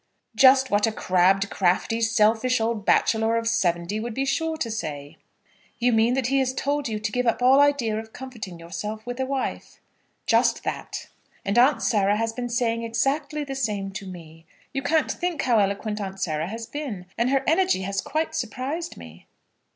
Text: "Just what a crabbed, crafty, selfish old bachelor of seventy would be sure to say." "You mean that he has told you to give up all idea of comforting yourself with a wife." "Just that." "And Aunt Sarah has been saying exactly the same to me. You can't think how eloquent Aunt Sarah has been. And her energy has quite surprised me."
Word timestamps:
"Just 0.35 0.71
what 0.71 0.87
a 0.87 0.91
crabbed, 0.91 1.51
crafty, 1.51 2.01
selfish 2.01 2.59
old 2.59 2.87
bachelor 2.87 3.37
of 3.37 3.47
seventy 3.47 3.99
would 3.99 4.15
be 4.15 4.25
sure 4.25 4.57
to 4.57 4.71
say." 4.71 5.17
"You 5.77 5.93
mean 5.93 6.15
that 6.15 6.25
he 6.25 6.39
has 6.39 6.55
told 6.55 6.87
you 6.87 6.97
to 6.97 7.11
give 7.11 7.27
up 7.27 7.43
all 7.43 7.59
idea 7.59 7.99
of 7.99 8.11
comforting 8.11 8.57
yourself 8.57 9.05
with 9.05 9.19
a 9.19 9.27
wife." 9.27 9.79
"Just 10.25 10.63
that." 10.63 11.05
"And 11.45 11.55
Aunt 11.59 11.83
Sarah 11.83 12.17
has 12.17 12.33
been 12.33 12.49
saying 12.49 12.81
exactly 12.81 13.43
the 13.43 13.53
same 13.53 13.91
to 13.91 14.07
me. 14.07 14.47
You 14.73 14.81
can't 14.81 15.11
think 15.11 15.43
how 15.43 15.59
eloquent 15.59 16.01
Aunt 16.01 16.19
Sarah 16.19 16.47
has 16.47 16.65
been. 16.65 17.05
And 17.15 17.29
her 17.29 17.43
energy 17.45 17.83
has 17.83 18.01
quite 18.01 18.33
surprised 18.33 18.97
me." 18.97 19.27